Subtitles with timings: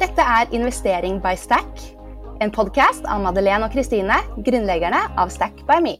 [0.00, 1.80] Dette er Investering by Stack,
[2.40, 4.14] en podkast av Madeleine og Kristine,
[4.46, 5.92] grunnleggerne av Stack by Me.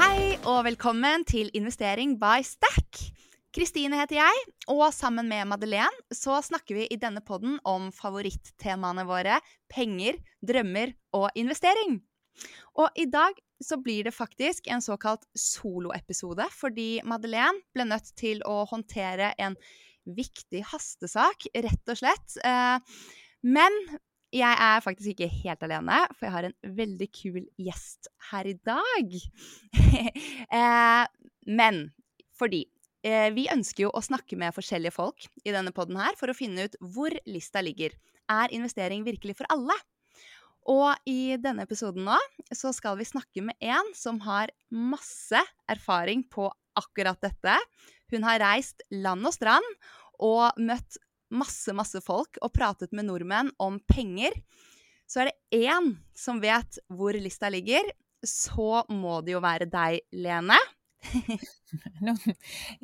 [0.00, 3.04] Hei og velkommen til Investering by Stack.
[3.54, 9.06] Kristine heter jeg, og sammen med Madeleine så snakker vi i denne podden om favorittemaene
[9.06, 9.38] våre
[9.70, 12.00] penger, drømmer og investering.
[12.74, 18.42] Og i dag så blir det faktisk en såkalt soloepisode, fordi Madeleine ble nødt til
[18.46, 19.56] å håndtere en
[20.06, 22.36] viktig hastesak, rett og slett.
[22.44, 22.78] Eh,
[23.46, 23.80] men
[24.34, 28.56] jeg er faktisk ikke helt alene, for jeg har en veldig kul gjest her i
[28.66, 29.20] dag.
[30.56, 31.04] Eh,
[31.48, 31.78] men
[32.36, 32.60] fordi
[33.06, 36.36] eh, vi ønsker jo å snakke med forskjellige folk i denne poden her for å
[36.36, 37.94] finne ut hvor lista ligger.
[38.30, 39.74] Er investering virkelig for alle?
[40.66, 42.16] Og i denne episoden nå
[42.54, 47.54] så skal vi snakke med en som har masse erfaring på akkurat dette.
[48.12, 49.66] Hun har reist land og strand
[50.22, 50.98] og møtt
[51.34, 54.34] masse, masse folk og pratet med nordmenn om penger.
[55.06, 57.86] Så er det én som vet hvor lista ligger,
[58.26, 60.58] så må det jo være deg, Lene.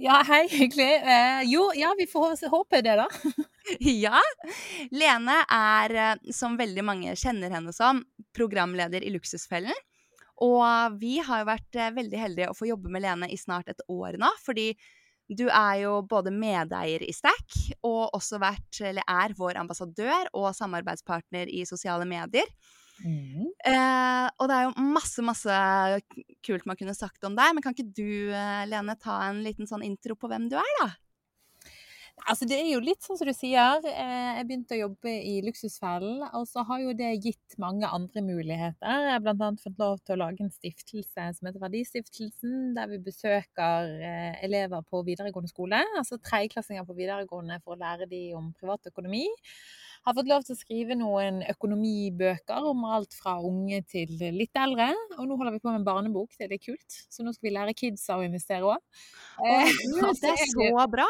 [0.07, 0.91] Ja, hei, hyggelig.
[0.95, 3.07] Eh, jo, ja, vi får håpe det, da.
[4.05, 4.21] ja.
[4.91, 8.03] Lene er, eh, som veldig mange kjenner henne som,
[8.37, 9.77] programleder i Luksusfellen.
[10.43, 13.71] Og vi har jo vært eh, veldig heldige å få jobbe med Lene i snart
[13.71, 14.73] et år nå, fordi
[15.33, 17.57] du er jo både medeier i Stack
[17.87, 22.49] og også vært, eller er vår ambassadør og samarbeidspartner i sosiale medier.
[23.03, 23.51] Mm.
[23.67, 25.61] Eh, og det er jo masse, masse
[26.47, 29.69] kult man kunne sagt om deg, men kan ikke du, eh, Lene, ta en liten
[29.71, 30.93] sånn intro på hvem du er, da?
[32.29, 33.83] Altså, det er jo litt sånn som du sier.
[33.89, 38.23] Eh, jeg begynte å jobbe i Luksusfellen, og så har jo det gitt mange andre
[38.23, 39.07] muligheter.
[39.09, 39.49] Jeg har bl.a.
[39.59, 43.97] fått lov til å lage en stiftelse som heter Verdistiftelsen, der vi besøker
[44.45, 49.25] elever på videregående skole, altså tredjeklassinger på videregående for å lære dem om privatøkonomi
[50.07, 54.91] har fått lov til å skrive noen økonomibøker om alt fra unge til litt eldre.
[55.19, 56.99] Og nå holder vi på med en barnebok, det er litt kult.
[57.13, 59.07] Så nå skal vi lære kidsa å investere òg.
[59.47, 59.73] Eh,
[60.25, 61.09] det er så bra!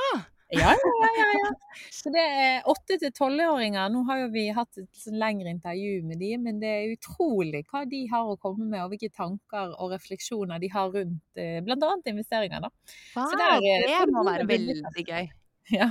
[0.52, 1.26] Ja, ja, ja.
[1.40, 1.50] ja.
[1.90, 3.88] Så det er åtte til tolvåringer.
[3.92, 7.62] Nå har jo vi hatt et sånn lengre intervju med de, men det er utrolig
[7.70, 11.62] hva de har å komme med, og hvilke tanker og refleksjoner de har rundt eh,
[11.64, 11.92] bl.a.
[12.12, 12.66] investeringer.
[12.66, 12.72] Da.
[13.16, 15.30] Wow, der, eh, det må være veldig gøy.
[15.72, 15.86] Ja.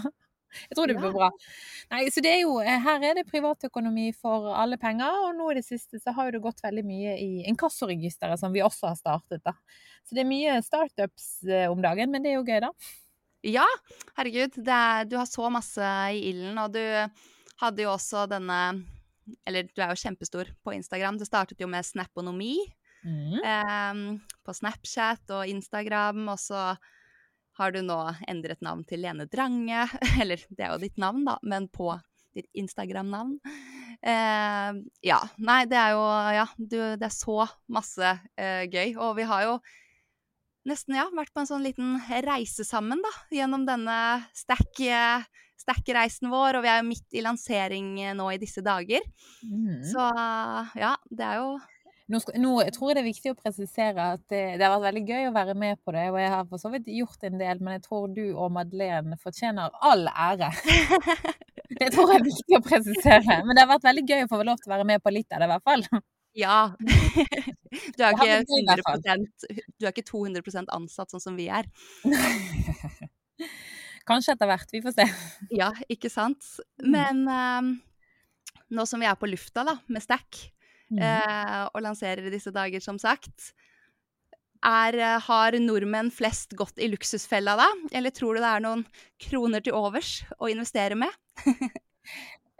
[0.69, 1.29] Jeg tror det blir bra.
[1.94, 5.51] Nei, så det er jo, eh, her er det privatøkonomi for alle penger, og nå
[5.51, 9.00] i det siste så har det gått veldig mye i inkassoregisteret, som vi også har
[9.00, 9.44] startet.
[9.47, 9.56] da.
[10.07, 12.72] Så det er mye startups eh, om dagen, men det er jo gøy, da.
[13.47, 13.66] Ja,
[14.19, 14.59] herregud.
[14.67, 16.83] Er, du har så masse i ilden, og du
[17.62, 18.62] hadde jo også denne
[19.47, 21.18] Eller du er jo kjempestor på Instagram.
[21.18, 22.57] Det startet jo med Snaponomi.
[23.06, 23.38] Mm.
[23.41, 24.01] Eh,
[24.45, 26.72] på Snapchat og Instagram, og så
[27.62, 28.00] har du nå
[28.30, 29.86] endret navn til Lene Drange.
[30.22, 31.94] Eller det er jo ditt navn, da, men på
[32.36, 33.38] ditt Instagram-navn.
[34.02, 34.72] Eh,
[35.06, 35.20] ja.
[35.38, 38.96] Nei, det er jo Ja, du, det er så masse eh, gøy.
[38.98, 39.58] Og vi har jo
[40.70, 43.98] nesten ja, vært på en sånn liten reise sammen, da, gjennom denne
[44.38, 46.60] stack-reisen vår.
[46.60, 49.06] Og vi er jo midt i lansering nå i disse dager.
[49.46, 49.84] Mm.
[49.92, 50.08] Så
[50.82, 51.56] ja, det er jo
[52.12, 55.04] nå, nå, jeg tror det er viktig å presisere at det, det, har vært veldig
[55.08, 56.08] gøy å være med på det.
[56.12, 59.18] Og jeg har for så vidt gjort en del, men jeg tror du og Madeleine
[59.22, 60.52] fortjener all ære.
[61.72, 63.36] Det tror jeg er viktig å presisere.
[63.48, 65.32] Men det har vært veldig gøy å få lov til å være med på litt
[65.32, 65.86] av det, i hvert fall.
[66.38, 66.58] Ja.
[67.72, 69.46] Du er ikke, 100%,
[69.80, 71.70] du er ikke 200 ansatt sånn som vi er.
[74.10, 74.74] Kanskje etter hvert.
[74.76, 75.06] Vi får se.
[75.56, 76.44] Ja, ikke sant.
[76.84, 76.92] Mm.
[76.92, 77.70] Men um,
[78.76, 80.42] nå som vi er på lufta da, med Stack,
[80.91, 81.02] mm.
[81.02, 83.52] eh, og lanserer i disse dager, som sagt.
[84.62, 88.85] Er, eh, har nordmenn flest gått i luksusfella da, eller tror du det er noen
[89.22, 91.16] kroner til overs å investere med?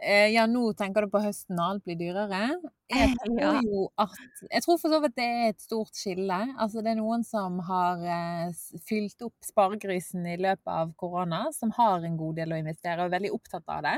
[0.02, 2.46] Eh, ja, nå tenker du på høsten når alt blir dyrere.
[2.92, 6.38] Jeg tror jo at Jeg tror for så vidt det er et stort skille.
[6.58, 11.70] Altså det er noen som har eh, fylt opp sparegrisen i løpet av korona, som
[11.78, 13.94] har en god del å investere og er veldig opptatt av det.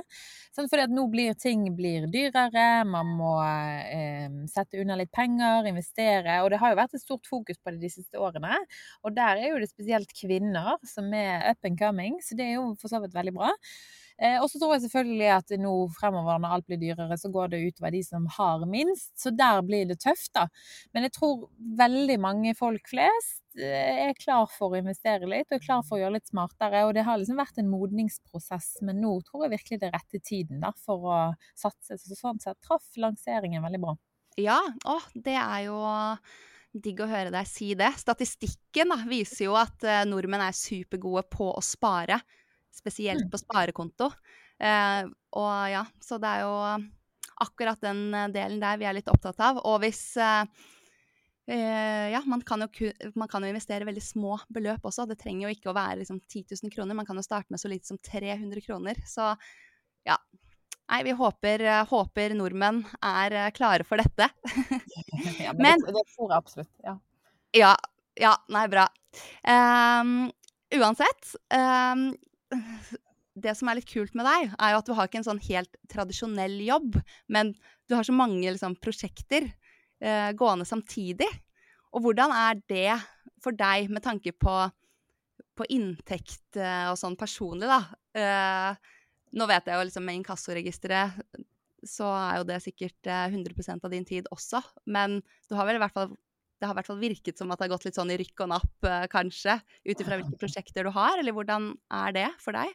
[0.52, 5.72] Sånn fordi at nå blir ting blir dyrere, man må eh, sette unna litt penger,
[5.72, 6.42] investere.
[6.44, 8.60] Og det har jo vært et stort fokus på det de siste årene.
[9.08, 12.58] Og der er jo det spesielt kvinner som er up and coming, så det er
[12.58, 13.54] jo for så vidt veldig bra.
[14.22, 17.50] Eh, og så tror jeg selvfølgelig at nå fremover når alt blir dyrere, så går
[17.50, 19.10] det utover de som har minst.
[19.18, 20.46] Så der blir det tøft, da.
[20.94, 21.48] Men jeg tror
[21.80, 25.98] veldig mange folk flest eh, er klar for å investere litt, og er klar for
[25.98, 26.86] å gjøre litt smartere.
[26.86, 30.22] Og det har liksom vært en modningsprosess, men nå tror jeg virkelig det er rette
[30.22, 31.20] tiden da, for å
[31.58, 31.98] satse.
[31.98, 33.98] Så sånn sett traff lanseringen veldig bra.
[34.38, 34.58] Ja,
[34.90, 35.78] å, det er jo
[36.74, 37.92] digg å høre deg si det.
[37.98, 42.18] Statistikken da, viser jo at uh, nordmenn er supergode på å spare.
[42.74, 44.10] Spesielt på sparekonto.
[44.58, 45.06] Eh,
[45.38, 46.54] og ja, så det er jo
[47.44, 49.60] akkurat den delen der vi er litt opptatt av.
[49.66, 50.46] Og hvis eh,
[52.10, 55.06] ja, man kan, jo, man kan, jo, investere veldig små beløp også.
[55.10, 56.98] Det trenger jo ikke å være liksom, 10 000 kroner.
[56.98, 58.98] Man kan jo starte med så lite som 300 kroner.
[59.08, 59.32] Så
[60.04, 60.18] ja,
[60.84, 64.28] Nei, vi håper, eh, håper, nordmenn er eh, klare for dette.
[65.46, 66.70] ja, men, det, tror jeg absolutt.
[66.84, 66.98] Ja.
[67.56, 67.72] Ja,
[68.20, 68.84] ja nei, bra.
[69.48, 70.28] Um,
[70.74, 72.10] uansett um,
[73.34, 75.42] Det som er litt kult med deg, er jo at du har ikke en sånn
[75.48, 77.50] helt tradisjonell jobb, men
[77.90, 79.48] du har så mange liksom, prosjekter
[79.98, 81.28] eh, gående samtidig.
[81.94, 82.94] Og hvordan er det
[83.42, 84.54] for deg med tanke på,
[85.58, 87.80] på inntekt eh, og sånn personlig, da?
[88.14, 88.94] Eh,
[89.34, 91.18] nå vet jeg jo liksom med inkassoregisteret
[91.88, 95.78] så er jo det sikkert 100 eh, av din tid også, men du har vel
[95.78, 96.14] i hvert fall
[96.60, 98.44] det har i hvert fall virket som at det har gått litt sånn i rykk
[98.46, 101.72] og napp, eh, kanskje, ut ifra hvilke prosjekter du har, eller hvordan
[102.04, 102.72] er det for deg?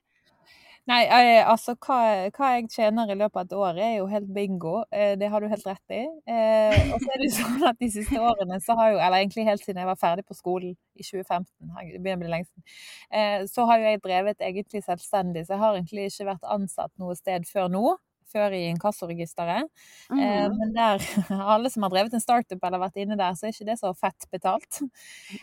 [0.90, 1.98] Nei, eh, altså hva,
[2.34, 4.80] hva, jeg tjener i løpet av et år er jo helt bingo.
[4.90, 6.00] Eh, det har du helt rett i.
[6.34, 9.20] Eh, og så er det jo sånn at de siste årene så har jo, eller
[9.20, 11.46] egentlig helt siden jeg var ferdig på skolen i 2015,
[11.92, 15.46] det begynner å bli lenge siden, så har jo jeg drevet egentlig selvstendig.
[15.46, 17.86] Så jeg har egentlig ikke vært ansatt noe sted før nå
[18.32, 19.68] før i inkassoregisteret.
[20.12, 20.24] Eh, mm.
[20.24, 21.06] Eh, men der,
[21.56, 23.94] alle som har drevet en startup eller vært inne der, så er ikke det så
[23.98, 24.82] fett betalt.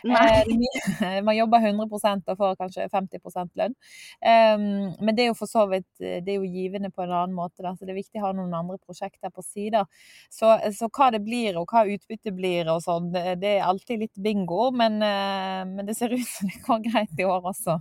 [0.05, 3.77] Eh, man jobber 100% og får kanskje 50 lønn.
[4.21, 7.37] Eh, men det er jo for så vidt det er jo givende på en annen
[7.37, 9.85] måte, da, så det er viktig å ha noen andre prosjekter på sida.
[10.31, 14.23] Så, så, hva det blir og hva utbyttet blir og sånn, det er alltid litt
[14.23, 17.81] bingo, men, eh, men det ser ut som det går greit i år også.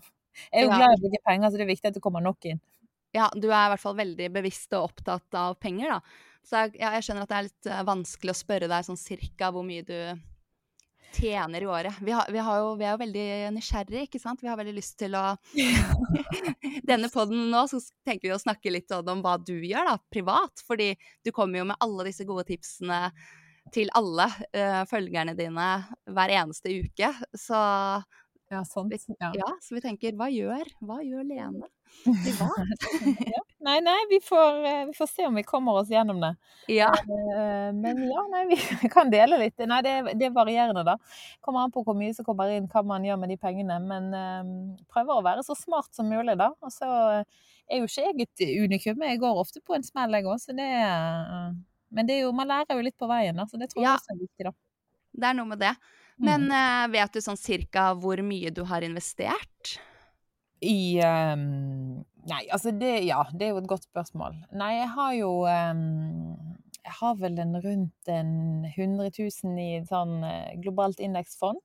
[0.52, 2.24] Jeg er jo glad i å bruke penger, så det er viktig at det kommer
[2.24, 2.60] nok inn
[3.16, 6.32] ja, du er i hvert fall veldig bevisst og opptatt av penger, da.
[6.46, 9.00] Så jeg, ja, jeg skjønner at det er litt uh, vanskelig å spørre deg sånn
[9.02, 9.98] cirka hvor mye du
[11.16, 11.96] tjener i året.
[12.04, 14.44] Vi, har, vi, har jo, vi er jo veldig nysgjerrige, ikke sant.
[14.44, 15.24] Vi har veldig lyst til å
[16.90, 20.62] Denne poden nå så tenker vi å snakke litt om hva du gjør da, privat.
[20.68, 20.92] Fordi
[21.26, 23.08] du kommer jo med alle disse gode tipsene
[23.74, 25.70] til alle uh, følgerne dine
[26.14, 27.10] hver eneste uke.
[27.34, 27.58] Så
[28.56, 28.96] ja, sant.
[29.20, 29.32] Ja.
[29.38, 31.70] ja, så vi tenker hva gjør, hva gjør Lene?
[33.36, 33.44] ja.
[33.66, 36.36] Nei, nei, vi får, eh, vi får, se om vi kommer oss gjennom det.
[36.68, 36.92] Ja.
[36.94, 38.44] Eh, men ja, nei,
[38.82, 39.58] vi kan dele litt.
[39.58, 41.00] Nei, det, det er varierende, da.
[41.42, 43.80] Kommer an på hvor mye som kommer inn, hva man gjør med de pengene.
[43.82, 44.52] Men um,
[44.92, 46.52] prøver å være så smart som mulig, da.
[46.62, 49.02] Og så er jo ikke jeg et unikum.
[49.10, 51.50] Jeg går ofte på en smell, jeg òg, så det uh,
[51.96, 53.90] Men det er jo, man lærer jo litt på veien, da, så det tror jeg
[53.90, 53.98] ja.
[53.98, 54.54] også er viktig, da.
[55.16, 55.74] Det er noe med det.
[56.22, 59.76] Men uh, vet du sånn cirka hvor mye du har investert?
[60.64, 64.38] I um, Nei, altså det Ja, det er jo et godt spørsmål.
[64.56, 65.84] Nei, jeg har jo um,
[66.80, 68.34] Jeg har vel en rundt en
[68.72, 71.60] 100 000 i et sånn uh, globalt indeksfond.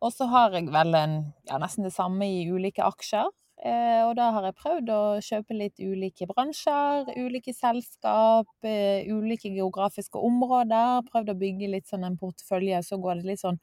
[0.00, 1.16] Og så har jeg vel en,
[1.48, 3.28] ja, nesten det samme i ulike aksjer.
[3.60, 9.52] Eh, og da har jeg prøvd å kjøpe litt ulike bransjer, ulike selskap, eh, ulike
[9.52, 11.02] geografiske områder.
[11.10, 13.60] Prøvd å bygge litt sånn en portefølje, så går det litt sånn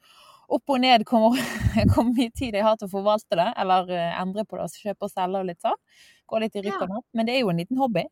[0.48, 1.34] opp og ned hvor,
[2.12, 5.12] mye tid jeg har til å forvalte det, eller uh, endre på det, kjøpe og
[5.12, 5.82] selge og litt sånn.
[6.28, 7.06] Gå litt i rykk og napp.
[7.16, 8.04] Men det er jo en liten hobby.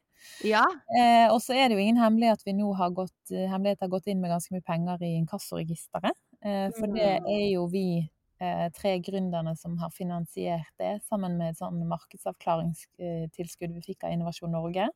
[0.44, 0.64] Ja.
[0.96, 3.92] Eh, og så er det jo ingen hemmelighet at vi nå har gått, hemmelighet har
[3.92, 6.16] gått inn med ganske mye penger i inkassoregisteret.
[6.42, 7.28] Eh, for det mm.
[7.36, 8.08] er jo vi eh,
[8.76, 14.52] tre gründerne som har finansiert det, sammen med et sånn markedsavklaringstilskudd vi fikk av Innovasjon
[14.52, 14.90] Norge.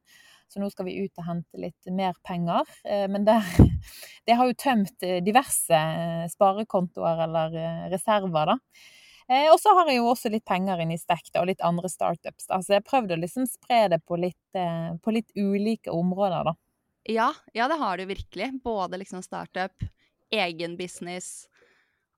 [0.51, 2.67] Så nå skal vi ut og hente litt mer penger.
[2.83, 3.39] Eh, men det,
[4.27, 7.55] det, har jo tømt eh, diverse eh, sparekontoer eller
[7.93, 8.59] reserver, da.
[9.31, 12.49] Og så har jeg jo også litt penger inn i Stack og litt andre startups.
[12.49, 12.57] Da.
[12.67, 16.55] Jeg har prøvd å liksom spre det på litt, på litt ulike områder, da.
[17.07, 18.49] Ja, ja, det har du virkelig.
[18.65, 19.87] Både liksom startup,
[20.35, 21.47] egen business,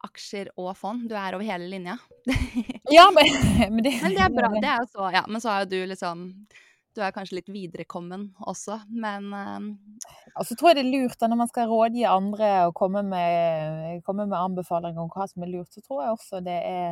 [0.06, 1.06] aksjer og fond.
[1.11, 1.97] Du er over hele linja.
[2.90, 3.32] ja, men,
[3.75, 4.52] men, det, men det er bra.
[4.62, 6.28] Det er så, ja, men så er jo du liksom
[6.92, 9.68] du er kanskje litt viderekommen også, men um...
[10.37, 14.02] Altså tror jeg det er lurt da når man skal rådgi andre og komme med,
[14.06, 16.90] komme med anbefalinger om hva som er lurt, så tror jeg også det er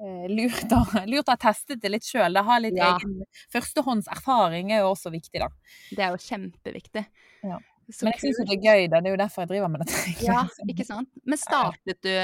[0.00, 0.80] eh, lurt, å,
[1.12, 2.40] lurt å ha testet det litt sjøl.
[2.48, 2.94] Ha litt ja.
[2.96, 3.18] egen
[3.52, 5.50] førstehånds erfaring er jo også viktig, da.
[5.90, 7.04] Det er jo kjempeviktig.
[7.48, 7.60] Ja.
[8.00, 9.00] Men jeg syns jo det er gøy, da.
[9.02, 10.00] Det er jo derfor jeg driver med dette.
[10.24, 11.10] Ja, ikke sant.
[11.28, 12.14] Men startet du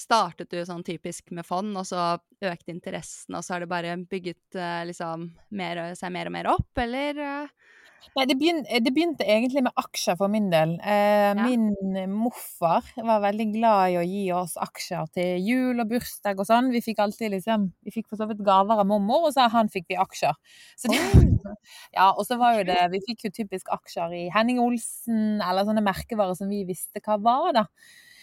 [0.00, 3.98] startet du sånn typisk med fond, og så økte interessen, og så har det bare
[4.08, 7.20] bygget uh, liksom mer, seg mer og mer opp, eller?
[7.20, 7.76] Uh?
[8.16, 10.72] Nei, det begynte, det begynte, egentlig med aksjer for min del.
[10.82, 11.46] Eh, ja.
[11.46, 16.48] Min morfar var veldig glad i å gi oss aksjer til jul og bursdag og
[16.48, 16.72] sånn.
[16.74, 19.70] Vi fikk alltid liksom Vi fikk for så vidt gaver av mormor, og så han
[19.72, 20.36] fikk vi aksjer.
[20.80, 21.00] Så det,
[21.98, 25.68] ja, og så var jo det Vi fikk jo typisk aksjer i Henning Olsen, eller
[25.68, 27.66] sånne merkevarer som vi visste hva var, da.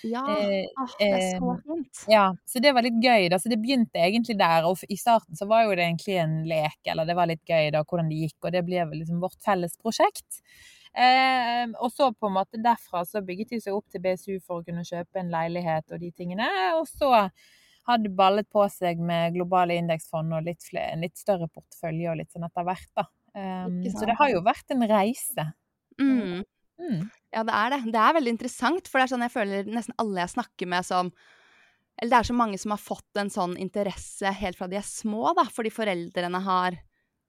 [0.06, 2.04] Ja, Eh, åh, det er så fint.
[2.12, 3.40] Ja, så det var litt gøy, da.
[3.42, 4.68] Så det begynte egentlig der.
[4.70, 7.72] Og i starten så var jo det egentlig en lek, eller det var litt gøy
[7.74, 10.42] da, hvordan det gikk, og det ble vel liksom vårt felles prosjekt.
[10.98, 14.62] Eh, og så på en måte derfra så bygget de seg opp til BSU for
[14.62, 16.48] å kunne kjøpe en leilighet og de tingene.
[16.80, 17.12] Og så
[17.88, 22.20] hadde ballet på seg med globale indeksfond og litt flere, en litt større portefølje og
[22.20, 23.08] litt sånn etter hvert, da.
[23.38, 25.48] Eh, så det har jo vært en reise.
[26.02, 26.44] Mm.
[26.78, 27.00] Mm.
[27.36, 27.80] Ja, det er det.
[27.92, 30.86] Det er veldig interessant, for det er sånn jeg føler nesten alle jeg snakker med
[30.88, 31.12] som
[32.00, 34.86] Eller det er så mange som har fått en sånn interesse helt fra de er
[34.86, 36.76] små, da, fordi foreldrene har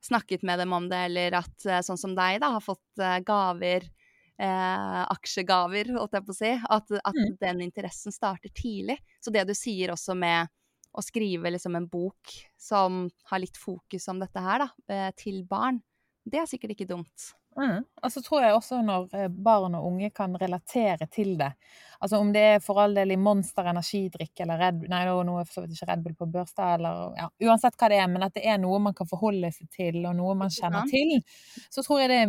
[0.05, 3.17] snakket med dem om det, eller at eh, sånn som deg, da, har fått eh,
[3.27, 3.87] gaver,
[4.39, 6.53] eh, aksjegaver, holdt jeg på å si.
[6.69, 7.33] At, at Mm.
[7.41, 8.99] den interessen starter tidlig.
[9.25, 10.53] Så det du sier også med
[10.93, 15.43] å skrive liksom en bok som har litt fokus om dette her, da, eh, til
[15.49, 15.81] barn,
[16.29, 17.33] det er sikkert ikke dumt.
[17.59, 17.83] Mm.
[18.03, 21.53] Og så tror jeg også når eh, barn og unge kan relatere til det.
[21.99, 25.47] Altså om det er for all del i Monster energidrikk eller Red Nei, nå er
[25.49, 28.23] for så vidt ikke Red Bull på børs eller ja, uansett hva det er, men
[28.23, 31.17] at det er noe man kan forholde seg til, og noe man kjenner til,
[31.75, 32.21] så tror jeg det,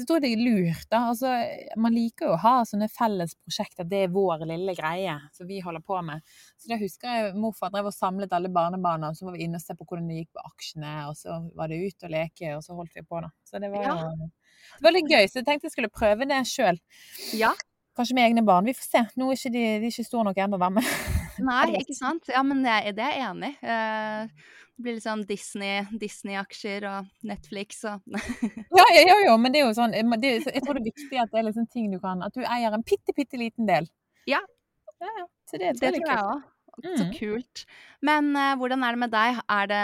[0.00, 0.88] så tror jeg det er lurt.
[0.90, 1.02] da.
[1.12, 1.34] Altså,
[1.78, 3.86] man liker jo å ha sånne felles prosjekter.
[3.86, 6.26] Det er vår lille greie som vi holder på med.
[6.58, 9.60] Så det husker jeg morfar drev og samlet alle barnebarna, og så var vi inne
[9.60, 12.56] og se på hvordan det gikk på aksjene, og så var det ut og leke,
[12.58, 13.30] og så holdt vi på, da.
[13.46, 13.96] Så det var Ja.
[14.10, 16.82] det var litt gøy, så jeg tenkte jeg skulle prøve det sjøl.
[17.38, 17.54] Ja.
[17.96, 18.66] Kanskje med egne barn.
[18.68, 19.00] Vi får se.
[19.16, 20.58] Nå er ikke de, de er ikke store nok ennå.
[20.60, 20.84] Men
[21.46, 22.28] Nei, ikke sant?
[22.28, 23.66] Ja, men det er jeg enig i.
[23.72, 28.02] Eh, Det blir liksom Disney, Disney-aksjer og Netflix og
[28.76, 30.90] ja, ja, ja, ja, men det er jo sånn det, er- Jeg tror det er
[30.90, 33.64] viktig at det er liksom ting du kan At du eier en bitte, bitte liten
[33.70, 33.88] del.
[34.28, 34.42] Ja.
[35.00, 35.14] ja,
[35.54, 36.44] det, Det tror jeg òg.
[36.84, 37.12] Så Mm.
[37.16, 37.62] kult.
[38.04, 39.38] Men uh, hvordan er det med deg?
[39.48, 39.78] Er det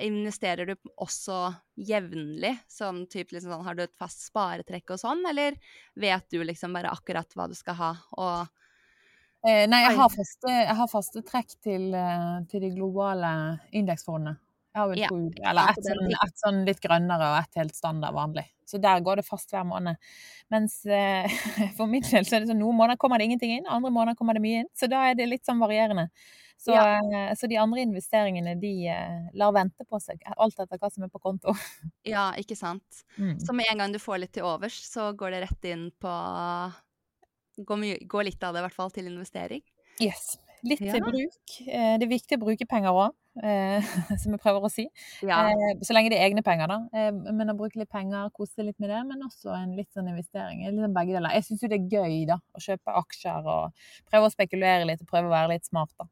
[0.00, 2.54] Investerer du også jevnlig?
[2.70, 5.58] Sånn type liksom sånn, Har du et fast sparetrekk og sånn, eller
[5.94, 8.50] vet du liksom bare akkurat hva du skal ha, og
[9.42, 13.30] Eh, nei, jeg har faste, jeg har faste trekk til, eh, til de globale
[13.74, 14.36] indeksfondene.
[14.72, 17.74] Jeg har vel Ja, to, eller ett sånn, et sånn litt grønnere og ett helt
[17.74, 18.46] standard vanlig.
[18.64, 19.96] Så der går det fast hver måned.
[20.48, 21.26] Mens eh,
[21.76, 24.16] for min del så er det sånn noen måneder kommer det ingenting inn, andre måneder
[24.16, 24.70] kommer det mye inn.
[24.72, 26.06] Så da er det litt sånn varierende.
[26.62, 27.00] Så, Ja.
[27.02, 31.02] eh, så de andre investeringene de eh, lar vente på seg, alt etter hva som
[31.02, 31.54] er på konto.
[32.06, 33.02] Ja, ikke sant?
[33.18, 33.34] Mm.
[33.42, 36.12] Så med en gang du får litt til overs, så går det rett inn på
[37.66, 39.60] Går, mye, går litt av det i hvert fall til investering.
[40.00, 40.38] Yes.
[40.64, 40.92] Litt Ja.
[40.94, 41.54] til bruk.
[41.66, 43.14] Eh, Det er viktig å bruke penger òg,
[44.22, 44.84] som jeg prøver å si.
[45.22, 45.48] Ja.
[45.50, 46.78] Eh, Så lenge det er egne penger, da.
[46.94, 50.08] Eh, Men å bruke litt penger, kose litt med det, men også en litt sånn
[50.12, 50.62] investering.
[50.68, 51.34] Litt sånn begge deler.
[51.34, 53.72] Jeg syns jo det er gøy, da, å kjøpe aksjer og
[54.10, 56.06] prøve å spekulere litt og prøve å være litt smart, da.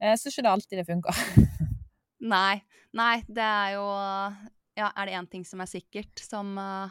[0.00, 1.14] Jeg syns ikke det alltid det funker.
[2.20, 2.62] Nei.
[2.96, 3.86] Nei, det er jo
[4.76, 6.90] Ja, er det én ting som er sikkert, som eh,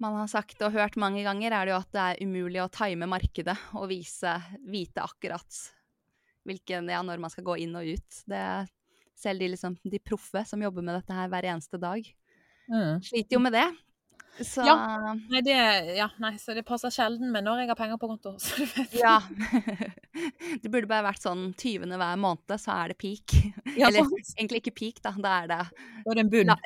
[0.00, 2.70] man har sagt og hørt mange ganger, er det jo at det er umulig å
[2.70, 5.50] time markedet og vise, vite akkurat
[6.48, 8.22] hvilken, ja, når man skal gå inn og ut.
[8.30, 8.42] Det,
[9.22, 12.02] selv de, liksom, de proffe som jobber med dette her hver eneste dag,
[12.70, 13.00] Mm.
[13.02, 13.64] sliter jo med det.
[14.46, 15.56] Så Nei, det,
[15.98, 18.30] ja, nei, så det passer sjelden med når jeg har penger på konto.
[18.40, 18.94] Så du vet.
[18.96, 19.18] ja.
[20.62, 21.90] det burde bare vært sånn 20.
[22.00, 23.34] hver måned, så er det peak.
[23.76, 24.32] Ja, Eller sant.
[24.38, 25.12] egentlig ikke peak, da.
[25.20, 25.58] Da er det,
[26.06, 26.56] Da er det la,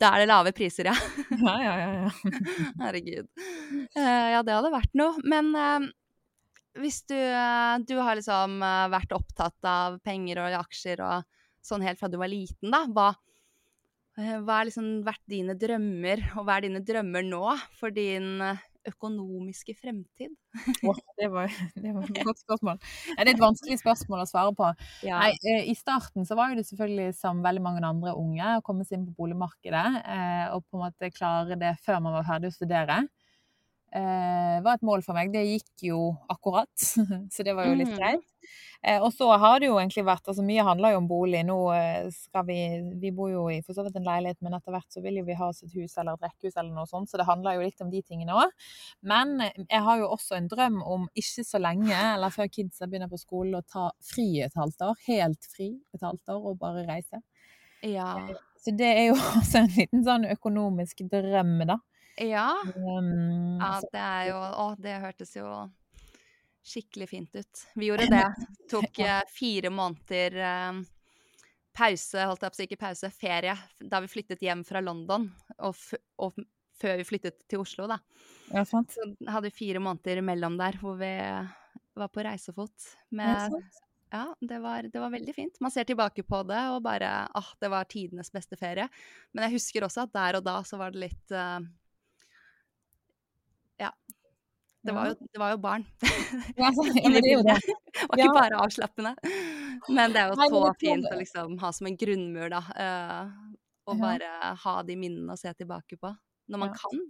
[0.00, 0.94] da er det lave priser, ja.
[1.38, 1.90] Ja, ja, ja.
[2.02, 2.44] ja.
[2.82, 3.28] Herregud.
[3.96, 5.20] Uh, ja, det hadde vært noe.
[5.24, 5.88] Men eh,
[6.80, 11.30] hvis du, eh, du har liksom eh, vært opptatt av penger og aksjer og
[11.64, 13.08] sånn helt fra du var liten, da, hva,
[14.18, 17.42] eh, hva har liksom vært dine drømmer, og hva er dine drømmer nå
[17.78, 20.34] for din eh, økonomiske fremtid?
[20.84, 22.80] oh, det, var, det var et godt spørsmål.
[23.14, 24.70] Det er et vanskelig spørsmål å svare på.
[25.06, 25.22] Ja.
[25.22, 28.64] Nei, eh, I starten så var jo det selvfølgelig som veldig mange andre unge å
[28.66, 32.28] komme seg inn på boligmarkedet eh, og på en måte klare det før man var
[32.34, 33.04] ferdig å studere.
[33.94, 35.30] Eh, var et mål for meg.
[35.32, 35.98] Det gikk jo
[36.32, 36.70] akkurat,
[37.34, 37.98] så det var jo litt Mhm.
[38.00, 38.24] greit.
[38.84, 41.40] Eh, og så har det jo egentlig vært altså Mye handler jo om bolig.
[41.46, 42.56] Nå eh, skal vi
[43.00, 45.24] Vi bor jo i for så vidt en leilighet, men etter hvert så vil jo
[45.24, 47.62] vi ha oss et hus eller et rekkehus eller noe sånt, så det handler jo
[47.64, 48.50] litt om de tingene òg.
[49.02, 52.90] Men eh, jeg har jo også en drøm om ikke så lenge, eller før kidsa
[52.90, 55.00] begynner på skolen, å ta fri et halvt år.
[55.06, 57.22] Helt fri et halvt år og bare reise.
[57.84, 58.10] Ja.
[58.60, 61.78] Så det er jo også en liten sånn økonomisk drøm, da.
[62.20, 62.48] Ja.
[62.76, 65.48] Um, Ja, det er jo Å, det hørtes jo
[66.64, 67.62] skikkelig fint ut.
[67.76, 68.24] Vi gjorde det.
[68.72, 70.78] Tok eh, fire måneder eh,
[71.76, 75.26] pause, holdt jeg på å si, ikke pause, ferie, da vi flyttet hjem fra London,
[75.58, 75.76] og,
[76.22, 76.38] og
[76.80, 77.98] før vi flyttet til Oslo, da.
[78.52, 78.94] ja, sant?
[78.94, 81.12] Så hadde vi fire måneder imellom der hvor vi
[81.94, 82.88] var på reisefot.
[83.14, 83.58] Med,
[84.14, 85.60] ja, det var, det var veldig fint.
[85.60, 88.88] Man ser tilbake på det og bare ah, det var tidenes beste ferie.
[89.32, 91.58] Men jeg husker også at der og da så var det litt eh,
[93.82, 93.90] Ja.
[94.84, 95.84] Det var jo, det var jo barn.
[96.60, 97.34] Ja, så, ja, det det.
[97.44, 98.24] Var Ja.
[98.24, 99.14] ikke bare avslappende.
[99.88, 102.60] Men det er jo så fint å liksom ha som en grunnmur, da.
[102.76, 103.30] Uh,
[103.88, 104.02] og Ja.
[104.04, 106.14] bare ha de minnene å se tilbake på.
[106.48, 106.74] Når man Ja.
[106.84, 107.04] kan.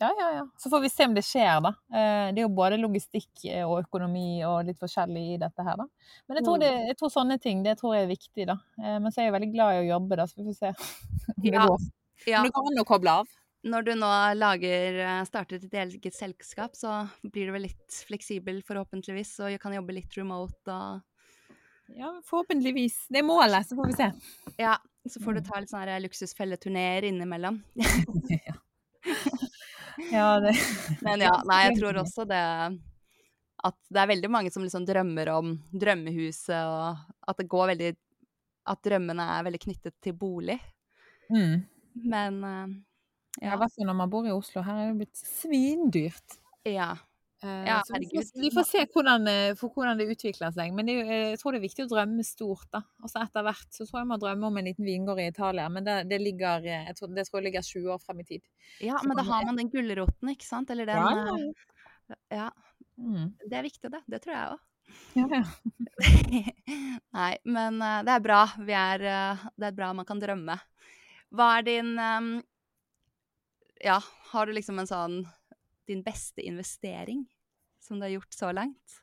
[0.00, 0.42] Ja, ja, ja.
[0.62, 1.70] Så får vi se om det skjer, da.
[1.92, 5.74] Eh, Det er jo både logistikk eh, og økonomi og litt forskjellig i dette her,
[5.76, 5.86] da.
[6.28, 6.60] Men jeg tror, Mm.
[6.60, 8.56] det, jeg tror sånne ting, det tror jeg er viktig, da.
[8.78, 10.68] Eh, Men så er jeg veldig glad i å jobbe, da, så vi får se
[10.68, 11.78] om det går.
[12.28, 13.26] Ja, Men det går an å koble av.
[13.64, 18.62] når du nå lager, eh, starter ditt eget selskap, så blir du vel litt fleksibel,
[18.66, 21.02] forhåpentligvis, og kan jobbe litt remote og
[21.96, 23.06] Ja, forhåpentligvis.
[23.08, 24.10] Det er målet, så får vi se.
[24.60, 24.74] Ja,
[25.08, 25.46] så får du Mm.
[25.48, 27.62] ta litt sånne luksusfelleturneer innimellom.
[30.12, 30.52] Ja, det
[31.02, 32.42] Men ja, nei, jeg tror også det
[33.68, 37.96] at det er veldig mange som liksom drømmer om drømmehuset, og at det går veldig
[38.68, 40.58] At drømmene er veldig knyttet til bolig.
[41.32, 41.64] mm.
[42.04, 42.66] Men eh,
[43.40, 43.54] Ja, ja.
[43.54, 44.62] i hvert fall når man bor i Oslo.
[44.62, 46.38] Her er det blitt svindyrt.
[46.64, 46.96] ja.
[47.40, 50.72] Eh, Ja, vi får, vi får se hvordan, eh, hvordan det utvikler seg.
[50.74, 52.66] Men det, eh, jeg tror det er viktig å drømme stort.
[52.72, 52.80] da.
[53.06, 55.84] Også Etter hvert så tror jeg man drømmer om en liten vingård i Italia, men
[55.86, 58.42] det, det, ligger, jeg tror, det tror jeg ligger 20 år frem i tid.
[58.80, 60.70] ja, Så men da har man- den gulroten, ikke sant?
[60.70, 62.50] Eller den Ja, ja,
[62.98, 63.34] Mm.
[63.48, 64.02] det er viktig, det.
[64.08, 64.58] Det tror jeg òg.
[65.14, 65.44] Ja, ja.
[67.14, 68.46] Nei, men det er bra.
[68.58, 68.98] Vi er
[69.56, 70.58] Det er bra man kan drømme.
[71.32, 71.94] Hva er din
[73.84, 73.98] Ja,
[74.32, 75.18] har du liksom en sånn
[75.88, 77.26] Din beste investering
[77.80, 78.98] som du har gjort så langt?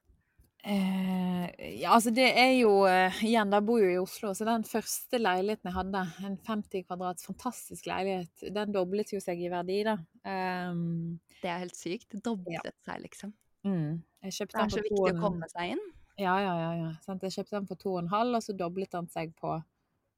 [0.66, 1.46] Eh,
[1.78, 5.20] ja, altså det er jo eh, Igjen, da bor jo i Oslo, så den første
[5.22, 9.94] leiligheten jeg hadde, en 50 kvadrats fantastisk leilighet, den doblet jo seg i verdi, da.
[10.26, 12.08] Um, Det er helt sykt.
[12.16, 13.36] Det doblet seg, liksom.
[13.68, 13.94] mm.
[14.26, 15.86] Det er så viktig å komme seg inn.
[16.18, 16.72] Ja, ja, ja.
[16.80, 16.92] ja.
[17.06, 19.54] Sånn, Jeg kjøpte den for to og en halv, og så doblet den seg på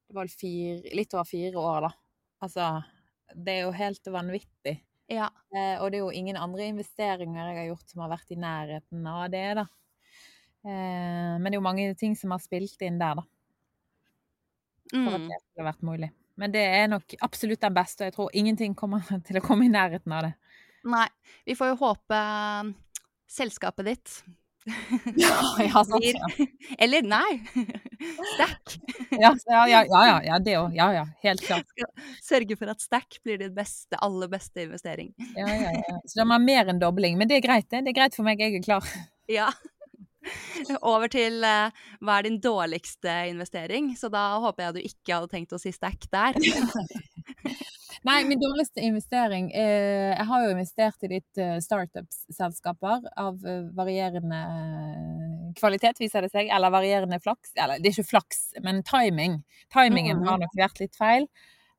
[0.08, 1.92] det var fire, litt over fire år, da.
[2.48, 2.70] Altså,
[3.36, 4.76] det er jo helt vanvittig.
[5.12, 5.30] Ja.
[5.56, 8.40] Eh, og det er jo ingen andre investeringer jeg har gjort som har vært i
[8.40, 9.66] nærheten av det, da.
[10.68, 13.24] Eh, men det er jo mange ting som har spilt inn der, da,
[14.92, 15.28] for at Mm.
[15.30, 16.10] det skulle vært mulig.
[16.38, 19.66] Men det er nok absolutt den beste, og jeg tror ingenting kommer til å komme
[19.66, 20.34] i nærheten av det.
[20.88, 21.08] Nei.
[21.46, 22.74] Vi får jo håpe eh,
[23.28, 24.24] selskapet ditt
[25.16, 26.06] Ja, ja, sant.
[26.06, 26.28] Ja,
[26.78, 27.42] Eller nei!
[28.34, 28.78] Stack.
[29.12, 30.76] ja, ja, ja, ja, ja det òg.
[30.76, 31.72] Ja, ja, helt klart.
[32.24, 35.14] Sørge for at Stack blir din beste, aller beste investering.
[35.38, 36.02] Ja, ja, ja.
[36.06, 37.18] Så det må mer enn dobling.
[37.20, 37.86] Men det er greit, det.
[37.86, 38.94] Det er greit for meg, jeg er klar.
[39.32, 39.50] Ja.
[40.82, 41.72] Over til uh,
[42.04, 43.94] hva er din dårligste investering?
[43.96, 46.36] Så da håper jeg du ikke hadde tenkt å si Stack der.
[48.06, 53.64] Nei, min dårligste investering eh, Jeg har jo investert i litt eh, startup-selskaper av eh,
[53.78, 56.52] varierende eh, kvalitet, viser det seg.
[56.54, 57.56] Eller varierende flaks.
[57.58, 59.40] Eller det er ikke flaks, men timing.
[59.74, 60.28] Timingen Mhm.
[60.30, 61.28] har nok vært litt feil.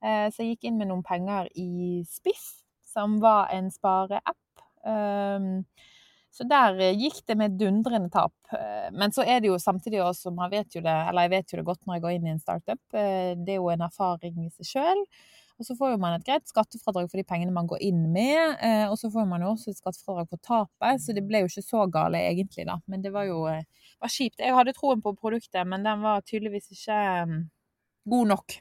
[0.02, 4.37] Eh, så jeg gikk inn med noen penger i Spiff, som var en spareapp.
[4.87, 5.64] Um,
[6.33, 8.33] så der gikk det med dundrende tap.
[8.94, 11.57] Men så er det jo samtidig også, man vet jo det, eller jeg vet jo
[11.59, 14.48] det godt når jeg går inn i en startup, det er jo en erfaring i
[14.54, 15.02] seg sjøl.
[15.59, 18.55] Og så får jo man et greit skattefradrag for de pengene man går inn med,
[18.62, 21.51] eh, og så får man jo også et skattefradrag for tapet, så det ble jo
[21.51, 22.77] ikke så gale egentlig, da.
[22.87, 23.64] Men det var jo eh,
[23.99, 24.38] var kjipt.
[24.38, 27.40] Jeg hadde troen på produktet, men den var tydeligvis ikke mm,
[28.14, 28.59] god nok.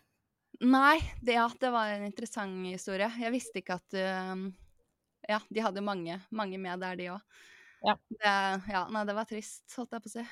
[0.66, 3.12] Nei, det, ja, det var en interessant historie.
[3.22, 4.48] Jeg visste ikke at uh,
[5.30, 7.44] Ja, de hadde mange, mange med der, de òg.
[7.86, 7.94] Ja.
[8.26, 10.24] ja, nei, det var trist, holdt jeg på å si.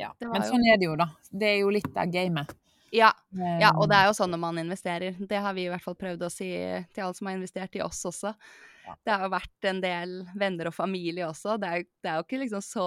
[0.00, 0.10] Ja.
[0.24, 1.06] Men jo- sånn er det jo, da.
[1.30, 2.50] Det er jo litt av gamet.
[2.92, 3.12] Ja,
[3.60, 5.14] ja, og det Eh, er jo sånn når man investerer.
[5.18, 6.48] Det har vi i hvert fall prøvd å si
[6.94, 8.34] til alle som har investert i oss også.
[9.06, 11.54] Det har jo vært en del venner og familie også.
[11.62, 12.86] Det er, det er jo ikke liksom så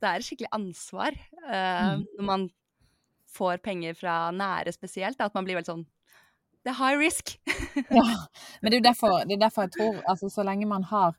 [0.00, 1.12] Det er et skikkelig ansvar
[1.44, 2.04] uh, Mm.
[2.18, 2.44] når man
[3.30, 5.20] får penger fra nære spesielt.
[5.20, 5.86] At man blir veldig sånn
[6.64, 7.38] Det er high risk.
[7.90, 8.04] Ja,
[8.60, 11.14] men det er jo derfor, det er derfor jeg tror altså Så lenge man har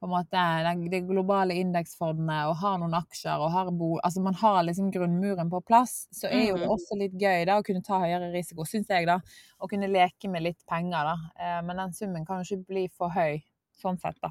[0.00, 4.34] på en måte det globale indeksfondet og har noen aksjer og har bo, altså man
[4.40, 6.72] har liksom grunnmuren på plass, så er jo det Mhm.
[6.72, 9.18] også litt gøy da å kunne ta høyere risiko, syns jeg, da.
[9.60, 11.16] Å kunne leke med litt penger, da.
[11.38, 13.42] Eh, Men den summen kan jo ikke bli for høy,
[13.76, 14.30] sånn sett, da.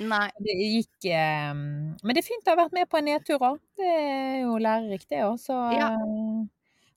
[0.00, 0.28] Nei.
[0.38, 3.58] Det gikk eh, Men det er fint å ha vært med på en nedtur òg.
[3.76, 5.38] Det er jo lærerikt, det òg.
[5.40, 5.88] Så Ja.
[5.88, 6.46] eh,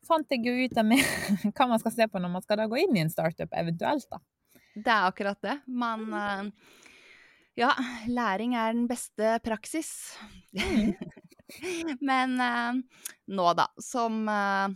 [0.04, 1.00] fant jeg jo ut av meg
[1.56, 4.06] hva man skal se på når man skal da gå inn i en startup, eventuelt,
[4.12, 4.19] da.
[4.76, 5.62] Det er akkurat det.
[5.67, 6.52] Man eh,
[7.62, 7.71] Ja,
[8.10, 9.89] læring er den beste praksis.
[12.10, 12.80] Men eh,
[13.36, 14.71] nå, da, som eh,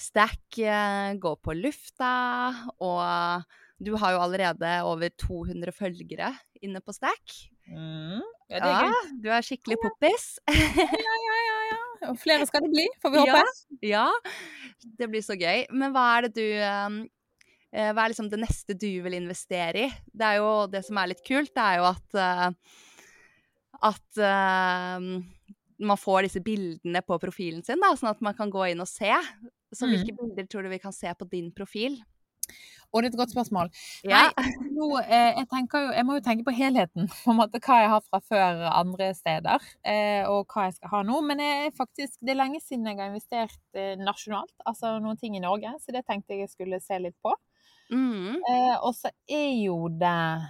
[0.00, 2.10] Stack eh, går på lufta,
[2.82, 3.46] og
[3.80, 7.38] du har jo allerede over 200 følgere inne på Stack.
[7.70, 8.20] Mm.
[8.50, 9.14] Ja, det er Ja, gøy.
[9.22, 10.26] du er skikkelig poppis.
[10.50, 11.78] Ja, ja, ja, ja.
[12.10, 13.40] Og flere skal det bli, får vi håpe.
[13.86, 14.06] Ja,
[14.98, 15.66] det blir så gøy.
[15.72, 17.00] Men hva er det du eh,
[17.70, 19.90] Hva er liksom det neste du vil investere i?
[20.10, 22.48] Det er jo det som er litt kult, det er jo at eh,
[23.80, 25.00] at uh,
[25.80, 28.88] man får disse bildene på profilen sin, da, sånn at man kan gå inn og
[28.90, 29.12] se.
[29.72, 29.94] Så Mm.
[29.94, 31.96] hvilke bilder tror du vi kan se på din profil?
[32.92, 33.68] Og det er et godt spørsmål.
[34.02, 34.32] Ja.
[34.34, 37.76] Nei, nå, eh, jeg, jo, jeg må jo tenke på helheten, på en måte hva
[37.84, 41.20] jeg har fra før andre steder, eh, og hva jeg skal ha nå.
[41.22, 45.38] Men jeg faktisk, det er lenge siden jeg har investert eh, nasjonalt, altså noen ting
[45.38, 47.32] i Norge, så det tenkte jeg jeg skulle se litt på.
[47.90, 48.38] Mm.
[48.38, 50.48] Eh, og så er jo det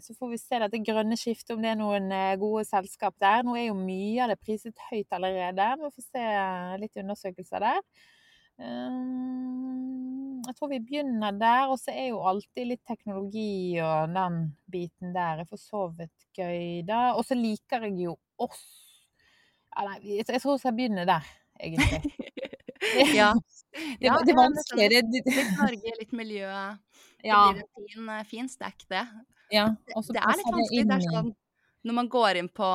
[0.00, 3.42] Så får vi se dette grønne skiftet, om det er noen eh, gode selskap der.
[3.44, 5.66] Nå er jo mye av det priset høyt allerede.
[5.82, 6.24] Vi får se
[6.80, 7.82] litt undersøkelser der.
[8.62, 8.96] Eh,
[10.46, 14.40] jeg tror vi begynner der, og så er jo alltid litt teknologi og den
[14.72, 17.12] biten der er for så vidt gøy, da.
[17.18, 18.64] Og så liker jeg jo oss
[19.72, 21.28] ja, nei, jeg jeg tror jeg skal begynne der,
[21.60, 22.02] egentlig.
[23.20, 23.32] ja.
[23.72, 24.34] Det, Ja, det.
[24.34, 26.48] Det, det, Litt Norge, litt miljø.
[27.22, 29.06] Det ja, blir en fin, eh, fin stack, det.
[29.54, 29.70] ja.
[29.86, 30.84] Det er litt vanskelig.
[30.90, 31.32] Det er sånn
[31.82, 32.66] når man går inn på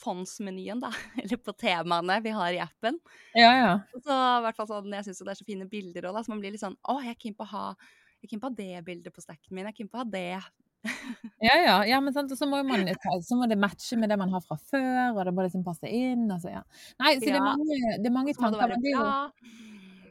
[0.00, 0.90] fondsmenyen, da,
[1.22, 2.98] eller på temaene vi har i appen,
[3.38, 3.72] Ja, ja.
[4.02, 6.42] så i hvert fall sånn, jeg syns det er så fine bilder òg, så man
[6.42, 7.64] blir litt sånn Å, jeg er keen på å ha
[8.18, 9.62] jeg er keen på å ha det bildet på stacken min.
[9.68, 10.40] Jeg er keen på å ha det.
[11.42, 12.86] Ja, ja, ja, men sant, og så må, man,
[13.22, 15.90] så må det matche med det man har fra før, og det må liksom passe
[15.90, 16.26] inn.
[16.30, 16.62] Altså, ja.
[17.02, 18.74] Nei, så det er mange, det er mange det tanker.
[18.74, 19.02] det jo,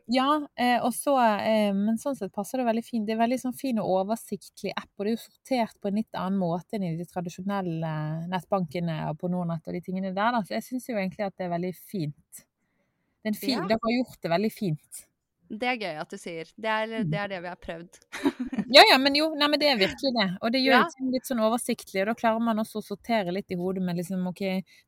[0.08, 3.04] ja, eh, og så, eh, men sånn sett passer det veldig fint.
[3.08, 6.00] Det er veldig sånn fin og oversiktlig app, og det er jo sortert på en
[6.00, 7.92] litt annen måte enn i de tradisjonelle
[8.32, 10.32] nettbankene og på Nordnett og de tingene der.
[10.38, 10.42] Da.
[10.48, 12.40] Så jeg syns jo egentlig at det er veldig fint.
[12.40, 13.68] Det er en fin, Ja.
[13.68, 15.04] Dere har gjort det veldig fint.
[15.50, 16.50] Det er gøy at du sier.
[16.60, 17.10] Det er Mm.
[17.12, 18.00] det, er det vi har prøvd.
[18.76, 20.26] Ja, ja, men jo, nei, men det er virkelig det.
[20.44, 20.88] Og det gjør Ja.
[20.92, 23.96] ting litt sånn oversiktlig, og da klarer man også å sortere litt i hodet med
[23.96, 24.42] liksom OK,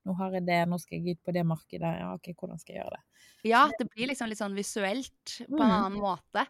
[0.06, 2.76] nå har jeg det, nå skal jeg ut på det markedet, ja OK, hvordan skal
[2.76, 3.04] jeg gjøre det?
[3.50, 5.78] Ja, det blir liksom litt sånn visuelt på en Mm.
[5.80, 6.44] annen måte.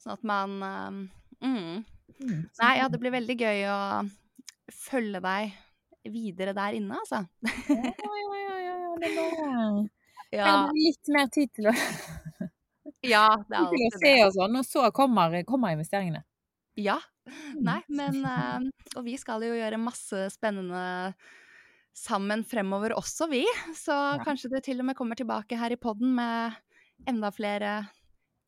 [0.00, 1.10] Sånn at man um,
[1.42, 1.84] mm.
[2.22, 4.10] Mm, Nei, ja, det blir veldig gøy å
[4.72, 5.52] følge deg
[6.12, 7.26] videre der inne, altså.
[7.68, 9.88] Ja, ja, ja, ja, ja, det er bare
[10.32, 11.72] Jeg har litt mer tid til å,
[13.06, 14.16] ja det er tid alltid det.
[14.26, 16.22] og sånn, og så kommer, kommer investeringene.
[16.80, 16.98] Ja.
[17.28, 17.58] Mm.
[17.66, 21.12] Nei, men um, Og vi skal jo gjøre masse spennende
[21.94, 23.42] sammen fremover også, vi.
[23.76, 24.18] Så Ja.
[24.24, 26.56] kanskje du til og med kommer tilbake her i podden med
[27.06, 27.74] enda flere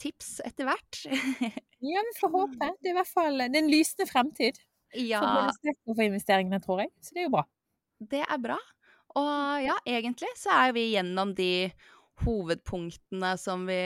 [0.01, 1.03] tips etter hvert.
[1.85, 2.69] Ja, vi får håpe.
[2.81, 6.61] Det er i hvert fall det er en lysende fremtid for ja, både for investeringene,
[6.65, 6.89] tror jeg.
[7.05, 7.43] Så det er jo bra.
[8.01, 8.57] det er bra.
[9.21, 11.51] Og ja, egentlig så er vi gjennom de
[12.25, 13.77] hovedpunktene som vi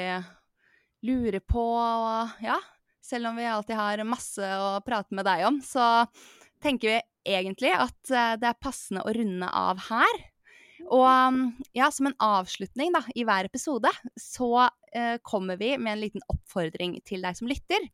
[1.06, 2.58] lurer på, og ja
[3.04, 6.04] Selv om vi alltid har masse å prate med deg om, så
[6.60, 6.98] tenker vi
[7.38, 10.18] egentlig at eh, det er passende å runde av her.
[10.92, 11.38] Og
[11.72, 16.24] ja, som en avslutning da, i hver episode, så eh, kommer vi med en liten
[16.28, 17.88] oppfordring til deg som lytter.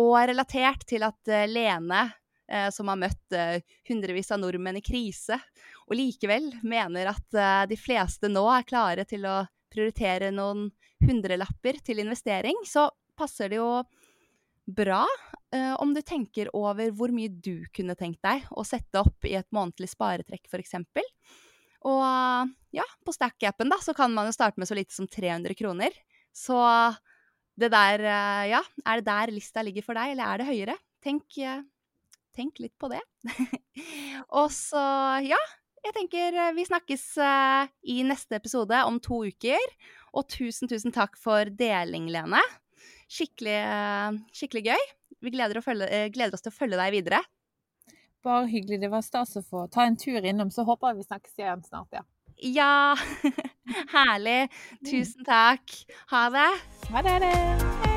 [0.00, 2.06] Og relatert til at eh, Lene,
[2.50, 5.38] eh, som har møtt eh, hundrevis av nordmenn i krise,
[5.84, 9.42] og likevel mener at de fleste nå er klare til å
[9.74, 10.68] prioritere noen
[11.04, 13.82] hundrelapper til investering, så passer det jo
[14.64, 15.02] bra
[15.52, 19.36] eh, om du tenker over hvor mye du kunne tenkt deg å sette opp i
[19.36, 20.78] et månedlig sparetrekk, f.eks.
[21.84, 25.56] Og ja, på Stack-appen da, så kan man jo starte med så lite som 300
[25.58, 25.92] kroner.
[26.34, 26.56] Så
[27.60, 30.78] det der, eh, ja, er det der lista ligger for deg, eller er det høyere?
[31.04, 31.62] Tenk, eh,
[32.34, 33.02] tenk litt på det.
[34.40, 34.82] og så,
[35.28, 35.38] ja,
[35.84, 39.76] jeg tenker eh, vi snakkes eh, i neste episode om to uker.
[40.14, 42.42] Og tusen, tusen takk for deling, Lene.
[43.10, 44.90] Skikkelig, eh, skikkelig gøy.
[45.24, 47.22] Vi gleder, følge, gleder oss til å følge deg videre.
[48.24, 48.80] Bare hyggelig.
[48.84, 51.64] Det var stas å få ta en tur innom, så håper jeg vi snakkes igjen
[51.68, 52.04] snart, ja.
[52.44, 52.94] Ja!
[53.94, 54.50] Herlig.
[54.84, 55.80] Tusen takk.
[56.12, 56.52] Ha det.
[56.90, 57.18] Ha det!
[57.18, 57.93] Ha det.